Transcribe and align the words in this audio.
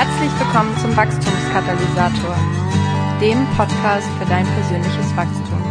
Herzlich 0.00 0.30
willkommen 0.38 0.78
zum 0.78 0.96
Wachstumskatalysator, 0.96 2.36
dem 3.20 3.44
Podcast 3.56 4.06
für 4.16 4.26
dein 4.26 4.46
persönliches 4.46 5.16
Wachstum. 5.16 5.64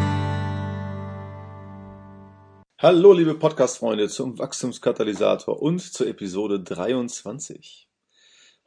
Hallo 2.77 3.13
liebe 3.13 3.35
Podcast-Freunde 3.35 4.09
zum 4.09 4.37
Wachstumskatalysator 4.37 5.61
und 5.61 5.79
zur 5.79 6.07
Episode 6.07 6.59
23. 6.59 7.87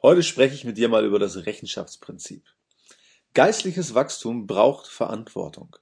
Heute 0.01 0.23
spreche 0.23 0.55
ich 0.55 0.63
mit 0.63 0.79
dir 0.79 0.89
mal 0.89 1.05
über 1.05 1.19
das 1.19 1.45
Rechenschaftsprinzip. 1.45 2.43
Geistliches 3.35 3.93
Wachstum 3.93 4.47
braucht 4.47 4.87
Verantwortung. 4.87 5.75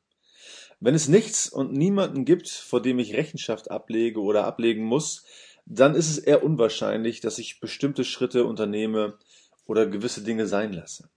Wenn 0.81 0.93
es 0.93 1.07
nichts 1.07 1.47
und 1.47 1.71
niemanden 1.71 2.25
gibt, 2.25 2.49
vor 2.49 2.81
dem 2.81 2.99
ich 2.99 3.13
Rechenschaft 3.13 3.71
ablege 3.71 4.19
oder 4.19 4.43
ablegen 4.43 4.83
muss, 4.83 5.23
dann 5.65 5.95
ist 5.95 6.09
es 6.09 6.17
eher 6.17 6.43
unwahrscheinlich, 6.43 7.21
dass 7.21 7.39
ich 7.39 7.61
bestimmte 7.61 8.03
Schritte 8.03 8.43
unternehme 8.43 9.17
oder 9.69 9.85
gewisse 9.85 10.23
Dinge 10.23 10.47
sein 10.47 10.73
lasse. 10.73 11.09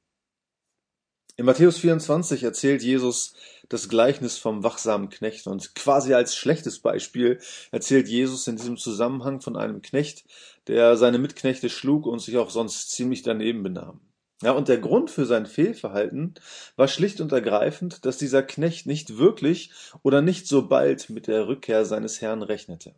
In 1.37 1.47
Matthäus 1.47 1.79
24 1.79 2.43
erzählt 2.43 2.83
Jesus 2.83 3.35
das 3.71 3.89
Gleichnis 3.89 4.37
vom 4.37 4.63
wachsamen 4.63 5.09
Knecht 5.09 5.47
und 5.47 5.75
quasi 5.75 6.13
als 6.13 6.37
schlechtes 6.37 6.81
Beispiel 6.81 7.41
erzählt 7.71 8.07
Jesus 8.07 8.47
in 8.49 8.57
diesem 8.57 8.77
Zusammenhang 8.77 9.41
von 9.41 9.57
einem 9.57 9.81
Knecht, 9.81 10.25
der 10.67 10.99
seine 10.99 11.17
Mitknechte 11.17 11.71
schlug 11.71 12.05
und 12.07 12.21
sich 12.21 12.37
auch 12.37 12.51
sonst 12.51 12.91
ziemlich 12.91 13.23
daneben 13.23 13.63
benahm. 13.63 14.03
Ja, 14.43 14.53
und 14.53 14.69
der 14.69 14.79
Grund 14.79 15.11
für 15.11 15.25
sein 15.25 15.47
Fehlverhalten 15.47 16.35
war 16.77 16.89
schlicht 16.89 17.23
und 17.23 17.33
ergreifend, 17.33 18.05
dass 18.05 18.19
dieser 18.19 18.43
Knecht 18.43 18.87
nicht 18.87 19.17
wirklich 19.17 19.71
oder 20.03 20.21
nicht 20.21 20.47
so 20.47 20.69
bald 20.69 21.09
mit 21.09 21.27
der 21.27 21.49
Rückkehr 21.49 21.87
seines 21.87 22.21
Herrn 22.21 22.43
rechnete. 22.43 22.95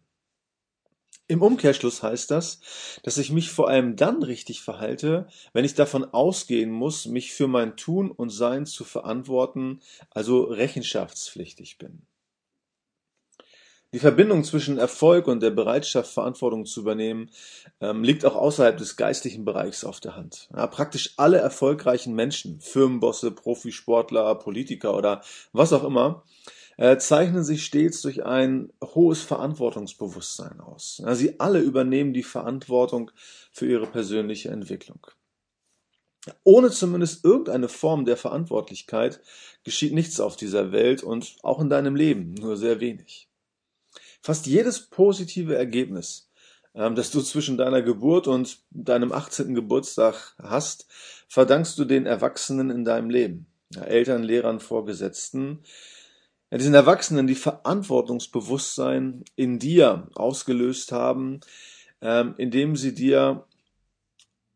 Im 1.26 1.40
Umkehrschluss 1.40 2.02
heißt 2.02 2.30
das, 2.30 2.60
dass 3.02 3.16
ich 3.16 3.30
mich 3.30 3.50
vor 3.50 3.68
allem 3.68 3.96
dann 3.96 4.22
richtig 4.22 4.60
verhalte, 4.60 5.26
wenn 5.54 5.64
ich 5.64 5.74
davon 5.74 6.04
ausgehen 6.04 6.70
muss, 6.70 7.06
mich 7.06 7.32
für 7.32 7.48
mein 7.48 7.76
Tun 7.76 8.10
und 8.10 8.28
Sein 8.28 8.66
zu 8.66 8.84
verantworten, 8.84 9.80
also 10.10 10.42
rechenschaftspflichtig 10.42 11.78
bin. 11.78 12.02
Die 13.94 14.00
Verbindung 14.00 14.42
zwischen 14.42 14.76
Erfolg 14.76 15.28
und 15.28 15.40
der 15.40 15.52
Bereitschaft, 15.52 16.12
Verantwortung 16.12 16.66
zu 16.66 16.80
übernehmen, 16.80 17.30
ähm, 17.80 18.02
liegt 18.02 18.26
auch 18.26 18.34
außerhalb 18.34 18.76
des 18.76 18.96
geistlichen 18.96 19.44
Bereichs 19.44 19.84
auf 19.84 20.00
der 20.00 20.16
Hand. 20.16 20.48
Ja, 20.54 20.66
praktisch 20.66 21.14
alle 21.16 21.38
erfolgreichen 21.38 22.12
Menschen, 22.12 22.60
Firmenbosse, 22.60 23.30
Profisportler, 23.30 24.34
Politiker 24.34 24.96
oder 24.96 25.22
was 25.52 25.72
auch 25.72 25.84
immer, 25.84 26.24
äh, 26.76 26.96
zeichnen 26.98 27.44
sich 27.44 27.64
stets 27.64 28.02
durch 28.02 28.24
ein 28.24 28.72
hohes 28.82 29.22
Verantwortungsbewusstsein 29.22 30.60
aus. 30.60 31.02
Sie 31.12 31.38
alle 31.40 31.60
übernehmen 31.60 32.12
die 32.12 32.22
Verantwortung 32.22 33.10
für 33.52 33.66
ihre 33.66 33.86
persönliche 33.86 34.50
Entwicklung. 34.50 35.06
Ohne 36.42 36.70
zumindest 36.70 37.24
irgendeine 37.24 37.68
Form 37.68 38.04
der 38.04 38.16
Verantwortlichkeit 38.16 39.20
geschieht 39.62 39.92
nichts 39.92 40.20
auf 40.20 40.36
dieser 40.36 40.72
Welt 40.72 41.02
und 41.02 41.36
auch 41.42 41.60
in 41.60 41.68
deinem 41.68 41.96
Leben 41.96 42.34
nur 42.34 42.56
sehr 42.56 42.80
wenig. 42.80 43.28
Fast 44.22 44.46
jedes 44.46 44.88
positive 44.88 45.54
Ergebnis, 45.54 46.30
ähm, 46.74 46.94
das 46.94 47.10
du 47.10 47.20
zwischen 47.20 47.58
deiner 47.58 47.82
Geburt 47.82 48.26
und 48.26 48.60
deinem 48.70 49.12
18. 49.12 49.54
Geburtstag 49.54 50.34
hast, 50.42 50.86
verdankst 51.28 51.78
du 51.78 51.84
den 51.84 52.06
Erwachsenen 52.06 52.70
in 52.70 52.84
deinem 52.84 53.10
Leben. 53.10 53.46
Eltern, 53.76 54.22
Lehrern, 54.22 54.60
Vorgesetzten, 54.60 55.62
ja, 56.54 56.58
diesen 56.58 56.74
Erwachsenen, 56.74 57.26
die 57.26 57.34
Verantwortungsbewusstsein 57.34 59.24
in 59.34 59.58
dir 59.58 60.06
ausgelöst 60.14 60.92
haben, 60.92 61.40
ähm, 62.00 62.36
indem 62.38 62.76
sie 62.76 62.94
dir 62.94 63.44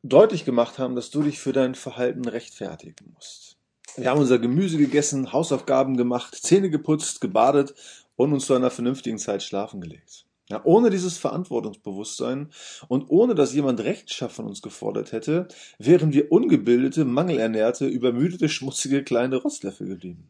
deutlich 0.05 0.45
gemacht 0.45 0.79
haben, 0.79 0.95
dass 0.95 1.11
du 1.11 1.25
dich 1.25 1.41
für 1.41 1.53
dein 1.53 1.75
Verhalten 1.75 2.25
rechtfertigen 2.29 3.13
musst. 3.15 3.57
Wir 3.97 4.11
haben 4.11 4.21
unser 4.21 4.39
Gemüse 4.39 4.79
gegessen, 4.79 5.33
Hausaufgaben 5.33 5.97
gemacht, 5.97 6.37
Zähne 6.37 6.71
geputzt, 6.71 7.21
gebadet 7.21 7.75
und 8.15 8.33
uns 8.33 8.47
zu 8.47 8.55
einer 8.55 8.71
vernünftigen 8.71 9.19
Zeit 9.19 9.43
schlafen 9.43 9.81
gelegt. 9.81 10.25
Ja, 10.51 10.61
ohne 10.63 10.91
dieses 10.91 11.19
Verantwortungsbewusstsein 11.19 12.51
und 12.87 13.11
ohne 13.11 13.35
dass 13.35 13.55
jemand 13.55 13.81
Rechtschaff 13.81 14.31
von 14.31 14.47
uns 14.47 14.63
gefordert 14.63 15.11
hätte, 15.11 15.49
wären 15.81 16.13
wir 16.13 16.31
ungebildete, 16.31 17.05
mangelernährte, 17.05 17.89
übermüdete, 17.89 18.49
schmutzige 18.49 19.03
kleine 19.03 19.35
Rostlöffel 19.39 19.89
geblieben. 19.89 20.29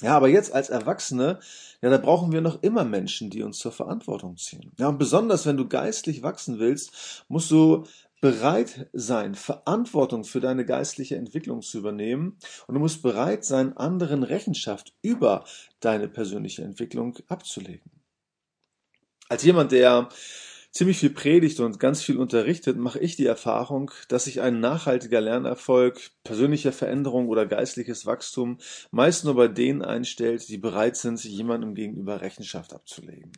Ja, 0.00 0.16
aber 0.16 0.28
jetzt 0.28 0.52
als 0.52 0.70
Erwachsene, 0.70 1.40
ja, 1.82 1.90
da 1.90 1.98
brauchen 1.98 2.30
wir 2.30 2.40
noch 2.40 2.62
immer 2.62 2.84
Menschen, 2.84 3.30
die 3.30 3.42
uns 3.42 3.58
zur 3.58 3.72
Verantwortung 3.72 4.36
ziehen. 4.36 4.72
Ja, 4.78 4.88
und 4.88 4.98
besonders 4.98 5.44
wenn 5.44 5.56
du 5.56 5.66
geistlich 5.66 6.22
wachsen 6.22 6.60
willst, 6.60 7.24
musst 7.28 7.50
du 7.50 7.84
bereit 8.20 8.88
sein, 8.92 9.34
Verantwortung 9.34 10.24
für 10.24 10.40
deine 10.40 10.64
geistliche 10.64 11.16
Entwicklung 11.16 11.62
zu 11.62 11.78
übernehmen 11.78 12.36
und 12.66 12.74
du 12.74 12.80
musst 12.80 13.02
bereit 13.02 13.44
sein, 13.44 13.76
anderen 13.76 14.22
Rechenschaft 14.22 14.94
über 15.02 15.44
deine 15.80 16.08
persönliche 16.08 16.62
Entwicklung 16.62 17.16
abzulegen. 17.28 17.90
Als 19.28 19.42
jemand, 19.42 19.72
der 19.72 20.08
ziemlich 20.70 20.98
viel 20.98 21.10
predigt 21.10 21.60
und 21.60 21.80
ganz 21.80 22.02
viel 22.02 22.18
unterrichtet, 22.18 22.76
mache 22.76 22.98
ich 23.00 23.16
die 23.16 23.26
Erfahrung, 23.26 23.90
dass 24.08 24.24
sich 24.24 24.40
ein 24.40 24.60
nachhaltiger 24.60 25.20
Lernerfolg, 25.20 26.10
persönliche 26.24 26.72
Veränderung 26.72 27.28
oder 27.28 27.46
geistliches 27.46 28.06
Wachstum 28.06 28.58
meist 28.90 29.24
nur 29.24 29.34
bei 29.34 29.48
denen 29.48 29.82
einstellt, 29.82 30.48
die 30.48 30.58
bereit 30.58 30.96
sind, 30.96 31.22
jemandem 31.24 31.74
gegenüber 31.74 32.20
Rechenschaft 32.20 32.72
abzulegen. 32.74 33.32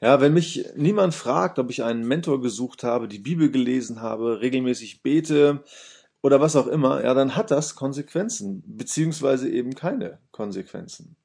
Ja, 0.00 0.20
wenn 0.20 0.34
mich 0.34 0.66
niemand 0.76 1.14
fragt, 1.14 1.58
ob 1.58 1.70
ich 1.70 1.82
einen 1.82 2.06
Mentor 2.06 2.40
gesucht 2.40 2.84
habe, 2.84 3.08
die 3.08 3.18
Bibel 3.18 3.50
gelesen 3.50 4.00
habe, 4.00 4.40
regelmäßig 4.40 5.02
bete 5.02 5.64
oder 6.22 6.40
was 6.40 6.56
auch 6.56 6.68
immer, 6.68 7.02
ja, 7.02 7.12
dann 7.12 7.34
hat 7.34 7.50
das 7.50 7.74
Konsequenzen, 7.74 8.62
beziehungsweise 8.66 9.50
eben 9.50 9.74
keine 9.74 10.20
Konsequenzen. 10.30 11.16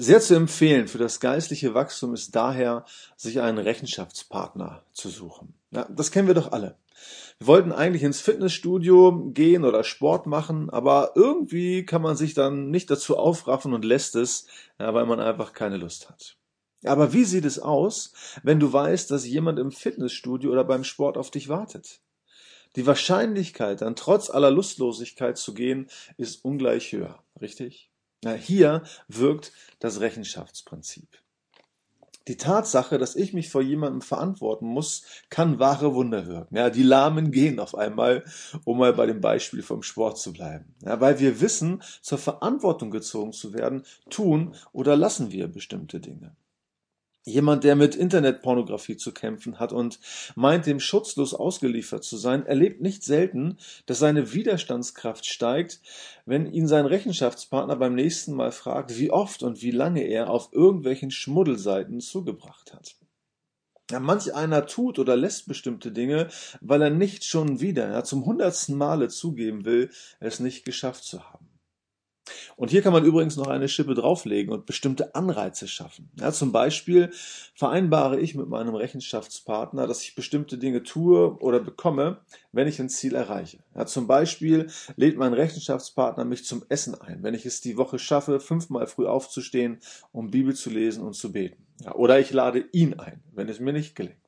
Sehr 0.00 0.20
zu 0.20 0.36
empfehlen 0.36 0.86
für 0.86 0.98
das 0.98 1.18
geistliche 1.18 1.74
Wachstum 1.74 2.14
ist 2.14 2.36
daher, 2.36 2.84
sich 3.16 3.40
einen 3.40 3.58
Rechenschaftspartner 3.58 4.84
zu 4.92 5.08
suchen. 5.08 5.54
Ja, 5.72 5.88
das 5.90 6.12
kennen 6.12 6.28
wir 6.28 6.36
doch 6.36 6.52
alle. 6.52 6.76
Wir 7.38 7.48
wollten 7.48 7.72
eigentlich 7.72 8.04
ins 8.04 8.20
Fitnessstudio 8.20 9.32
gehen 9.34 9.64
oder 9.64 9.82
Sport 9.82 10.28
machen, 10.28 10.70
aber 10.70 11.14
irgendwie 11.16 11.84
kann 11.84 12.00
man 12.00 12.16
sich 12.16 12.34
dann 12.34 12.70
nicht 12.70 12.88
dazu 12.92 13.16
aufraffen 13.16 13.74
und 13.74 13.84
lässt 13.84 14.14
es, 14.14 14.46
ja, 14.78 14.94
weil 14.94 15.04
man 15.04 15.18
einfach 15.18 15.52
keine 15.52 15.78
Lust 15.78 16.08
hat. 16.08 16.36
Aber 16.84 17.12
wie 17.12 17.24
sieht 17.24 17.44
es 17.44 17.58
aus, 17.58 18.12
wenn 18.44 18.60
du 18.60 18.72
weißt, 18.72 19.10
dass 19.10 19.26
jemand 19.26 19.58
im 19.58 19.72
Fitnessstudio 19.72 20.52
oder 20.52 20.62
beim 20.62 20.84
Sport 20.84 21.18
auf 21.18 21.32
dich 21.32 21.48
wartet? 21.48 22.02
Die 22.76 22.86
Wahrscheinlichkeit, 22.86 23.80
dann 23.80 23.96
trotz 23.96 24.30
aller 24.30 24.52
Lustlosigkeit 24.52 25.38
zu 25.38 25.54
gehen, 25.54 25.88
ist 26.18 26.44
ungleich 26.44 26.92
höher, 26.92 27.20
richtig? 27.40 27.87
Hier 28.38 28.82
wirkt 29.06 29.52
das 29.78 30.00
Rechenschaftsprinzip. 30.00 31.08
Die 32.28 32.36
Tatsache, 32.36 32.98
dass 32.98 33.16
ich 33.16 33.32
mich 33.32 33.48
vor 33.48 33.62
jemandem 33.62 34.02
verantworten 34.02 34.66
muss, 34.66 35.02
kann 35.30 35.58
wahre 35.58 35.94
Wunder 35.94 36.26
wirken. 36.26 36.56
Ja, 36.56 36.68
die 36.68 36.82
Lahmen 36.82 37.30
gehen 37.30 37.58
auf 37.58 37.74
einmal, 37.74 38.22
um 38.64 38.78
mal 38.78 38.92
bei 38.92 39.06
dem 39.06 39.22
Beispiel 39.22 39.62
vom 39.62 39.82
Sport 39.82 40.18
zu 40.18 40.34
bleiben. 40.34 40.74
Ja, 40.82 41.00
weil 41.00 41.20
wir 41.20 41.40
wissen, 41.40 41.82
zur 42.02 42.18
Verantwortung 42.18 42.90
gezogen 42.90 43.32
zu 43.32 43.54
werden, 43.54 43.82
tun 44.10 44.54
oder 44.72 44.94
lassen 44.94 45.32
wir 45.32 45.48
bestimmte 45.48 46.00
Dinge. 46.00 46.36
Jemand, 47.24 47.64
der 47.64 47.76
mit 47.76 47.94
Internetpornografie 47.94 48.96
zu 48.96 49.12
kämpfen 49.12 49.58
hat 49.58 49.72
und 49.72 50.00
meint, 50.34 50.66
dem 50.66 50.80
schutzlos 50.80 51.34
ausgeliefert 51.34 52.04
zu 52.04 52.16
sein, 52.16 52.46
erlebt 52.46 52.80
nicht 52.80 53.04
selten, 53.04 53.58
dass 53.86 53.98
seine 53.98 54.32
Widerstandskraft 54.32 55.26
steigt, 55.26 55.80
wenn 56.24 56.50
ihn 56.50 56.66
sein 56.66 56.86
Rechenschaftspartner 56.86 57.76
beim 57.76 57.94
nächsten 57.94 58.32
Mal 58.32 58.52
fragt, 58.52 58.98
wie 58.98 59.10
oft 59.10 59.42
und 59.42 59.62
wie 59.62 59.72
lange 59.72 60.04
er 60.04 60.30
auf 60.30 60.50
irgendwelchen 60.52 61.10
Schmuddelseiten 61.10 62.00
zugebracht 62.00 62.72
hat. 62.72 62.96
Ja, 63.90 64.00
manch 64.00 64.34
einer 64.34 64.66
tut 64.66 64.98
oder 64.98 65.16
lässt 65.16 65.48
bestimmte 65.48 65.92
Dinge, 65.92 66.28
weil 66.60 66.82
er 66.82 66.90
nicht 66.90 67.24
schon 67.24 67.60
wieder 67.60 67.90
ja, 67.90 68.04
zum 68.04 68.26
hundertsten 68.26 68.76
Male 68.76 69.08
zugeben 69.08 69.64
will, 69.64 69.90
es 70.20 70.40
nicht 70.40 70.66
geschafft 70.66 71.04
zu 71.04 71.24
haben. 71.24 71.37
Und 72.56 72.70
hier 72.70 72.82
kann 72.82 72.92
man 72.92 73.04
übrigens 73.04 73.36
noch 73.36 73.48
eine 73.48 73.68
Schippe 73.68 73.94
drauflegen 73.94 74.52
und 74.52 74.66
bestimmte 74.66 75.14
Anreize 75.14 75.68
schaffen. 75.68 76.10
Ja, 76.18 76.32
zum 76.32 76.52
Beispiel 76.52 77.10
vereinbare 77.54 78.20
ich 78.20 78.34
mit 78.34 78.48
meinem 78.48 78.74
Rechenschaftspartner, 78.74 79.86
dass 79.86 80.02
ich 80.02 80.14
bestimmte 80.14 80.58
Dinge 80.58 80.82
tue 80.82 81.36
oder 81.38 81.60
bekomme, 81.60 82.18
wenn 82.52 82.68
ich 82.68 82.80
ein 82.80 82.88
Ziel 82.88 83.14
erreiche. 83.14 83.58
Ja, 83.74 83.86
zum 83.86 84.06
Beispiel 84.06 84.68
lädt 84.96 85.16
mein 85.16 85.34
Rechenschaftspartner 85.34 86.24
mich 86.24 86.44
zum 86.44 86.64
Essen 86.68 86.94
ein, 87.00 87.22
wenn 87.22 87.34
ich 87.34 87.46
es 87.46 87.60
die 87.60 87.76
Woche 87.76 87.98
schaffe, 87.98 88.40
fünfmal 88.40 88.86
früh 88.86 89.06
aufzustehen, 89.06 89.78
um 90.12 90.30
Bibel 90.30 90.54
zu 90.54 90.70
lesen 90.70 91.04
und 91.04 91.14
zu 91.14 91.32
beten. 91.32 91.66
Ja, 91.84 91.94
oder 91.94 92.18
ich 92.18 92.32
lade 92.32 92.64
ihn 92.72 92.94
ein, 92.98 93.22
wenn 93.32 93.48
es 93.48 93.60
mir 93.60 93.72
nicht 93.72 93.94
gelingt. 93.94 94.27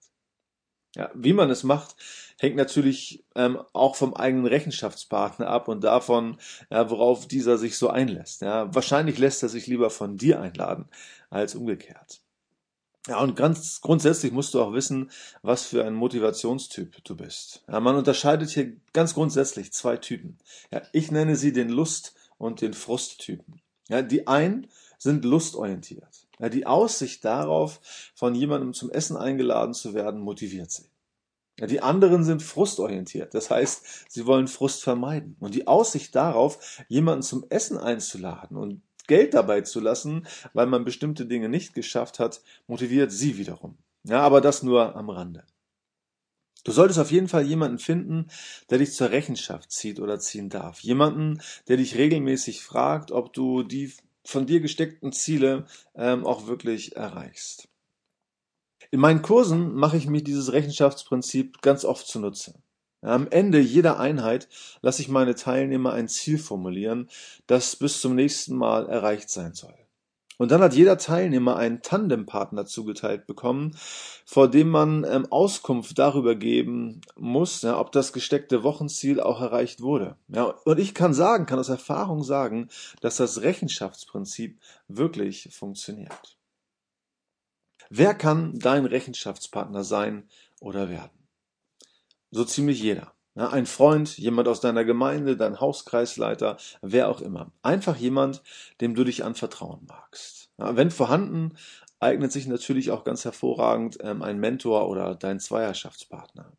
Ja, 0.96 1.10
wie 1.14 1.32
man 1.32 1.50
es 1.50 1.62
macht, 1.62 1.94
hängt 2.38 2.56
natürlich 2.56 3.24
ähm, 3.36 3.60
auch 3.72 3.94
vom 3.94 4.14
eigenen 4.14 4.46
Rechenschaftspartner 4.46 5.46
ab 5.46 5.68
und 5.68 5.84
davon, 5.84 6.38
ja, 6.70 6.90
worauf 6.90 7.28
dieser 7.28 7.58
sich 7.58 7.78
so 7.78 7.88
einlässt. 7.88 8.42
Ja, 8.42 8.74
wahrscheinlich 8.74 9.18
lässt 9.18 9.42
er 9.42 9.48
sich 9.48 9.66
lieber 9.66 9.90
von 9.90 10.16
dir 10.16 10.40
einladen 10.40 10.86
als 11.28 11.54
umgekehrt. 11.54 12.22
Ja, 13.06 13.18
und 13.20 13.34
ganz 13.34 13.80
grundsätzlich 13.80 14.32
musst 14.32 14.52
du 14.52 14.60
auch 14.60 14.72
wissen, 14.72 15.10
was 15.42 15.64
für 15.64 15.84
ein 15.84 15.94
Motivationstyp 15.94 17.02
du 17.04 17.16
bist. 17.16 17.64
Ja, 17.68 17.80
man 17.80 17.96
unterscheidet 17.96 18.50
hier 18.50 18.76
ganz 18.92 19.14
grundsätzlich 19.14 19.72
zwei 19.72 19.96
Typen. 19.96 20.38
Ja, 20.70 20.82
ich 20.92 21.10
nenne 21.10 21.36
sie 21.36 21.52
den 21.52 21.70
Lust- 21.70 22.14
und 22.36 22.60
den 22.60 22.74
Frusttypen. 22.74 23.62
Ja, 23.88 24.02
die 24.02 24.26
einen 24.26 24.66
sind 24.98 25.24
lustorientiert. 25.24 26.26
Ja, 26.40 26.48
die 26.48 26.66
Aussicht 26.66 27.24
darauf, 27.24 27.80
von 28.14 28.34
jemandem 28.34 28.72
zum 28.72 28.90
Essen 28.90 29.16
eingeladen 29.16 29.74
zu 29.74 29.94
werden, 29.94 30.20
motiviert 30.20 30.70
sie. 30.70 30.90
Ja, 31.58 31.66
die 31.66 31.82
anderen 31.82 32.24
sind 32.24 32.42
frustorientiert. 32.42 33.34
Das 33.34 33.50
heißt, 33.50 34.10
sie 34.10 34.26
wollen 34.26 34.48
Frust 34.48 34.82
vermeiden. 34.82 35.36
Und 35.40 35.54
die 35.54 35.66
Aussicht 35.66 36.14
darauf, 36.14 36.82
jemanden 36.88 37.22
zum 37.22 37.44
Essen 37.50 37.76
einzuladen 37.76 38.56
und 38.56 38.80
Geld 39.06 39.34
dabei 39.34 39.60
zu 39.60 39.80
lassen, 39.80 40.26
weil 40.54 40.66
man 40.66 40.84
bestimmte 40.84 41.26
Dinge 41.26 41.50
nicht 41.50 41.74
geschafft 41.74 42.18
hat, 42.18 42.40
motiviert 42.66 43.12
sie 43.12 43.36
wiederum. 43.36 43.76
Ja, 44.04 44.22
aber 44.22 44.40
das 44.40 44.62
nur 44.62 44.96
am 44.96 45.10
Rande. 45.10 45.44
Du 46.64 46.72
solltest 46.72 46.98
auf 46.98 47.10
jeden 47.10 47.28
Fall 47.28 47.46
jemanden 47.46 47.78
finden, 47.78 48.28
der 48.70 48.78
dich 48.78 48.92
zur 48.92 49.10
Rechenschaft 49.10 49.72
zieht 49.72 49.98
oder 49.98 50.18
ziehen 50.20 50.48
darf. 50.48 50.80
Jemanden, 50.80 51.42
der 51.68 51.76
dich 51.78 51.96
regelmäßig 51.96 52.62
fragt, 52.62 53.12
ob 53.12 53.32
du 53.32 53.62
die 53.62 53.92
von 54.24 54.46
dir 54.46 54.60
gesteckten 54.60 55.12
Ziele 55.12 55.66
ähm, 55.94 56.26
auch 56.26 56.46
wirklich 56.46 56.96
erreichst. 56.96 57.68
In 58.90 59.00
meinen 59.00 59.22
Kursen 59.22 59.74
mache 59.74 59.96
ich 59.96 60.06
mir 60.06 60.22
dieses 60.22 60.52
Rechenschaftsprinzip 60.52 61.62
ganz 61.62 61.84
oft 61.84 62.06
zunutze. 62.06 62.54
Am 63.02 63.28
Ende 63.28 63.60
jeder 63.60 63.98
Einheit 63.98 64.48
lasse 64.82 65.00
ich 65.00 65.08
meine 65.08 65.34
Teilnehmer 65.34 65.92
ein 65.92 66.08
Ziel 66.08 66.38
formulieren, 66.38 67.08
das 67.46 67.76
bis 67.76 68.00
zum 68.00 68.14
nächsten 68.14 68.56
Mal 68.56 68.88
erreicht 68.88 69.30
sein 69.30 69.54
soll. 69.54 69.74
Und 70.40 70.50
dann 70.50 70.62
hat 70.62 70.72
jeder 70.72 70.96
Teilnehmer 70.96 71.56
einen 71.56 71.82
Tandempartner 71.82 72.64
zugeteilt 72.64 73.26
bekommen, 73.26 73.76
vor 74.24 74.48
dem 74.48 74.70
man 74.70 75.04
ähm, 75.04 75.30
Auskunft 75.30 75.98
darüber 75.98 76.34
geben 76.34 77.02
muss, 77.14 77.60
ja, 77.60 77.78
ob 77.78 77.92
das 77.92 78.14
gesteckte 78.14 78.62
Wochenziel 78.62 79.20
auch 79.20 79.42
erreicht 79.42 79.82
wurde. 79.82 80.16
Ja, 80.28 80.44
und 80.64 80.78
ich 80.78 80.94
kann 80.94 81.12
sagen, 81.12 81.44
kann 81.44 81.58
aus 81.58 81.68
Erfahrung 81.68 82.22
sagen, 82.22 82.70
dass 83.02 83.18
das 83.18 83.42
Rechenschaftsprinzip 83.42 84.58
wirklich 84.88 85.50
funktioniert. 85.52 86.38
Wer 87.90 88.14
kann 88.14 88.58
dein 88.58 88.86
Rechenschaftspartner 88.86 89.84
sein 89.84 90.26
oder 90.58 90.88
werden? 90.88 91.28
So 92.30 92.46
ziemlich 92.46 92.80
jeder. 92.80 93.12
Ein 93.36 93.66
Freund, 93.66 94.18
jemand 94.18 94.48
aus 94.48 94.60
deiner 94.60 94.84
Gemeinde, 94.84 95.36
dein 95.36 95.60
Hauskreisleiter, 95.60 96.56
wer 96.82 97.08
auch 97.08 97.20
immer. 97.20 97.52
Einfach 97.62 97.96
jemand, 97.96 98.42
dem 98.80 98.94
du 98.94 99.04
dich 99.04 99.24
anvertrauen 99.24 99.86
magst. 99.86 100.50
Wenn 100.56 100.90
vorhanden, 100.90 101.56
eignet 102.00 102.32
sich 102.32 102.46
natürlich 102.46 102.90
auch 102.90 103.04
ganz 103.04 103.24
hervorragend 103.24 103.98
ähm, 104.02 104.22
ein 104.22 104.38
Mentor 104.40 104.88
oder 104.88 105.14
dein 105.14 105.38
Zweierschaftspartner. 105.38 106.52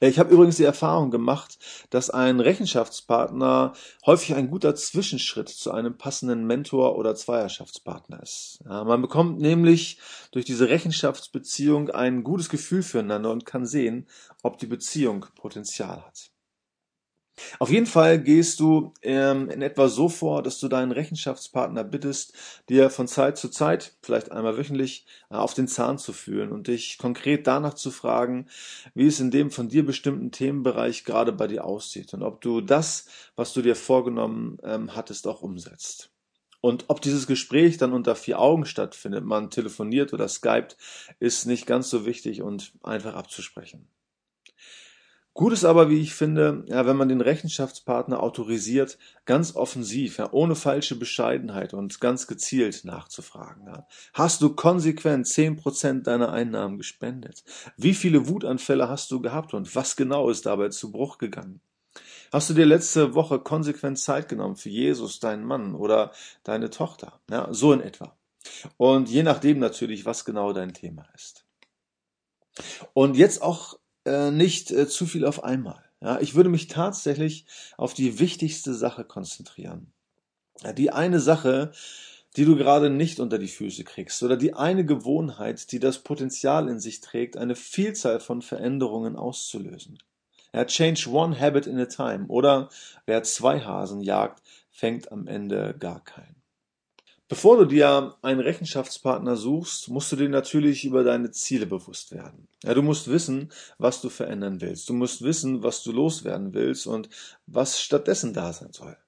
Äh, 0.00 0.08
ich 0.08 0.18
habe 0.18 0.32
übrigens 0.32 0.56
die 0.56 0.64
Erfahrung 0.64 1.10
gemacht, 1.10 1.58
dass 1.90 2.10
ein 2.10 2.40
Rechenschaftspartner 2.40 3.72
häufig 4.06 4.34
ein 4.34 4.50
guter 4.50 4.74
Zwischenschritt 4.74 5.48
zu 5.48 5.70
einem 5.70 5.96
passenden 5.96 6.46
Mentor 6.46 6.96
oder 6.96 7.14
Zweierschaftspartner 7.14 8.22
ist. 8.22 8.60
Ja, 8.64 8.84
man 8.84 9.02
bekommt 9.02 9.40
nämlich 9.40 9.98
durch 10.32 10.44
diese 10.44 10.68
Rechenschaftsbeziehung 10.68 11.90
ein 11.90 12.24
gutes 12.24 12.48
Gefühl 12.48 12.82
füreinander 12.82 13.30
und 13.30 13.46
kann 13.46 13.66
sehen, 13.66 14.06
ob 14.42 14.58
die 14.58 14.66
Beziehung 14.66 15.26
Potenzial 15.36 16.02
hat. 16.04 16.31
Auf 17.58 17.70
jeden 17.70 17.86
Fall 17.86 18.20
gehst 18.20 18.60
du 18.60 18.92
ähm, 19.02 19.48
in 19.48 19.62
etwa 19.62 19.88
so 19.88 20.08
vor, 20.08 20.42
dass 20.42 20.58
du 20.60 20.68
deinen 20.68 20.92
Rechenschaftspartner 20.92 21.82
bittest, 21.82 22.34
dir 22.68 22.90
von 22.90 23.08
Zeit 23.08 23.38
zu 23.38 23.48
Zeit, 23.48 23.96
vielleicht 24.02 24.30
einmal 24.32 24.58
wöchentlich, 24.58 25.06
äh, 25.30 25.36
auf 25.36 25.54
den 25.54 25.66
Zahn 25.66 25.98
zu 25.98 26.12
fühlen 26.12 26.52
und 26.52 26.68
dich 26.68 26.98
konkret 26.98 27.46
danach 27.46 27.74
zu 27.74 27.90
fragen, 27.90 28.48
wie 28.94 29.06
es 29.06 29.18
in 29.20 29.30
dem 29.30 29.50
von 29.50 29.68
dir 29.68 29.84
bestimmten 29.84 30.30
Themenbereich 30.30 31.04
gerade 31.04 31.32
bei 31.32 31.46
dir 31.46 31.64
aussieht 31.64 32.12
und 32.14 32.22
ob 32.22 32.40
du 32.42 32.60
das, 32.60 33.06
was 33.34 33.52
du 33.52 33.62
dir 33.62 33.76
vorgenommen 33.76 34.58
ähm, 34.62 34.94
hattest, 34.94 35.26
auch 35.26 35.42
umsetzt. 35.42 36.10
Und 36.60 36.84
ob 36.88 37.00
dieses 37.00 37.26
Gespräch 37.26 37.76
dann 37.76 37.92
unter 37.92 38.14
vier 38.14 38.38
Augen 38.38 38.66
stattfindet, 38.66 39.24
man 39.24 39.50
telefoniert 39.50 40.12
oder 40.12 40.28
skypt, 40.28 40.76
ist 41.18 41.46
nicht 41.46 41.66
ganz 41.66 41.90
so 41.90 42.06
wichtig 42.06 42.40
und 42.42 42.72
einfach 42.84 43.14
abzusprechen. 43.14 43.88
Gut 45.34 45.54
ist 45.54 45.64
aber, 45.64 45.88
wie 45.88 46.00
ich 46.00 46.14
finde, 46.14 46.62
ja, 46.66 46.84
wenn 46.86 46.96
man 46.96 47.08
den 47.08 47.22
Rechenschaftspartner 47.22 48.22
autorisiert, 48.22 48.98
ganz 49.24 49.56
offensiv, 49.56 50.18
ja, 50.18 50.30
ohne 50.30 50.54
falsche 50.54 50.94
Bescheidenheit 50.94 51.72
und 51.72 52.00
ganz 52.00 52.26
gezielt 52.26 52.84
nachzufragen. 52.84 53.66
Ja. 53.66 53.86
Hast 54.12 54.42
du 54.42 54.54
konsequent 54.54 55.26
zehn 55.26 55.56
Prozent 55.56 56.06
deiner 56.06 56.32
Einnahmen 56.32 56.76
gespendet? 56.76 57.44
Wie 57.78 57.94
viele 57.94 58.28
Wutanfälle 58.28 58.90
hast 58.90 59.10
du 59.10 59.22
gehabt 59.22 59.54
und 59.54 59.74
was 59.74 59.96
genau 59.96 60.28
ist 60.28 60.44
dabei 60.44 60.68
zu 60.68 60.92
Bruch 60.92 61.16
gegangen? 61.16 61.62
Hast 62.30 62.50
du 62.50 62.54
dir 62.54 62.66
letzte 62.66 63.14
Woche 63.14 63.38
konsequent 63.38 63.98
Zeit 63.98 64.28
genommen 64.28 64.56
für 64.56 64.70
Jesus, 64.70 65.18
deinen 65.18 65.44
Mann 65.44 65.74
oder 65.74 66.12
deine 66.44 66.68
Tochter? 66.68 67.20
Ja, 67.30 67.48
so 67.52 67.72
in 67.72 67.80
etwa. 67.80 68.16
Und 68.76 69.08
je 69.08 69.22
nachdem 69.22 69.58
natürlich, 69.60 70.04
was 70.04 70.26
genau 70.26 70.52
dein 70.52 70.74
Thema 70.74 71.06
ist. 71.14 71.46
Und 72.92 73.16
jetzt 73.16 73.40
auch 73.40 73.78
äh, 74.04 74.30
nicht 74.30 74.70
äh, 74.70 74.88
zu 74.88 75.06
viel 75.06 75.24
auf 75.24 75.44
einmal. 75.44 75.82
Ja, 76.00 76.20
ich 76.20 76.34
würde 76.34 76.50
mich 76.50 76.66
tatsächlich 76.66 77.46
auf 77.76 77.94
die 77.94 78.18
wichtigste 78.18 78.74
Sache 78.74 79.04
konzentrieren. 79.04 79.92
Ja, 80.62 80.72
die 80.72 80.90
eine 80.90 81.20
Sache, 81.20 81.72
die 82.36 82.44
du 82.44 82.56
gerade 82.56 82.90
nicht 82.90 83.20
unter 83.20 83.38
die 83.38 83.48
Füße 83.48 83.84
kriegst 83.84 84.22
oder 84.22 84.36
die 84.36 84.54
eine 84.54 84.84
Gewohnheit, 84.84 85.70
die 85.70 85.78
das 85.78 85.98
Potenzial 85.98 86.68
in 86.68 86.80
sich 86.80 87.00
trägt, 87.00 87.36
eine 87.36 87.54
Vielzahl 87.54 88.20
von 88.20 88.42
Veränderungen 88.42 89.16
auszulösen. 89.16 89.98
Ja, 90.54 90.64
change 90.64 91.08
one 91.08 91.38
habit 91.38 91.66
in 91.66 91.78
a 91.78 91.86
time 91.86 92.26
oder 92.28 92.68
wer 93.06 93.22
zwei 93.22 93.60
Hasen 93.60 94.00
jagt, 94.02 94.42
fängt 94.70 95.12
am 95.12 95.26
Ende 95.26 95.74
gar 95.78 96.02
keinen. 96.04 96.31
Bevor 97.32 97.56
du 97.56 97.64
dir 97.64 98.14
einen 98.20 98.40
Rechenschaftspartner 98.40 99.36
suchst, 99.36 99.88
musst 99.88 100.12
du 100.12 100.16
dir 100.16 100.28
natürlich 100.28 100.84
über 100.84 101.02
deine 101.02 101.30
Ziele 101.30 101.64
bewusst 101.64 102.12
werden. 102.12 102.46
Ja, 102.62 102.74
du 102.74 102.82
musst 102.82 103.08
wissen, 103.08 103.50
was 103.78 104.02
du 104.02 104.10
verändern 104.10 104.60
willst. 104.60 104.86
Du 104.90 104.92
musst 104.92 105.22
wissen, 105.22 105.62
was 105.62 105.82
du 105.82 105.92
loswerden 105.92 106.52
willst 106.52 106.86
und 106.86 107.08
was 107.46 107.80
stattdessen 107.80 108.34
da 108.34 108.52
sein 108.52 108.74
soll. 108.74 108.98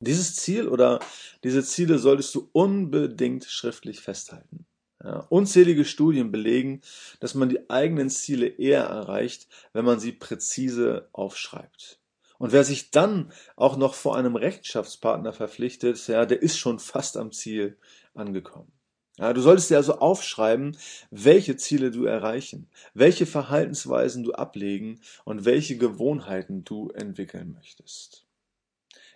Dieses 0.00 0.36
Ziel 0.36 0.66
oder 0.66 1.00
diese 1.44 1.62
Ziele 1.62 1.98
solltest 1.98 2.34
du 2.34 2.48
unbedingt 2.52 3.44
schriftlich 3.44 4.00
festhalten. 4.00 4.64
Ja, 5.04 5.26
unzählige 5.28 5.84
Studien 5.84 6.32
belegen, 6.32 6.80
dass 7.20 7.34
man 7.34 7.50
die 7.50 7.68
eigenen 7.68 8.08
Ziele 8.08 8.46
eher 8.46 8.84
erreicht, 8.84 9.48
wenn 9.74 9.84
man 9.84 10.00
sie 10.00 10.12
präzise 10.12 11.10
aufschreibt. 11.12 12.01
Und 12.42 12.50
wer 12.50 12.64
sich 12.64 12.90
dann 12.90 13.30
auch 13.54 13.76
noch 13.76 13.94
vor 13.94 14.16
einem 14.16 14.34
Rechenschaftspartner 14.34 15.32
verpflichtet, 15.32 16.08
ja, 16.08 16.26
der 16.26 16.42
ist 16.42 16.58
schon 16.58 16.80
fast 16.80 17.16
am 17.16 17.30
Ziel 17.30 17.78
angekommen. 18.14 18.72
Ja, 19.16 19.32
du 19.32 19.40
solltest 19.40 19.70
dir 19.70 19.76
also 19.76 20.00
aufschreiben, 20.00 20.76
welche 21.12 21.56
Ziele 21.56 21.92
du 21.92 22.04
erreichen, 22.04 22.68
welche 22.94 23.26
Verhaltensweisen 23.26 24.24
du 24.24 24.32
ablegen 24.32 25.00
und 25.24 25.44
welche 25.44 25.78
Gewohnheiten 25.78 26.64
du 26.64 26.90
entwickeln 26.90 27.52
möchtest. 27.52 28.26